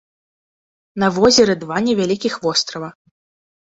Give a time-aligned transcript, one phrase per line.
[1.03, 2.89] На возеры два невялікіх вострава.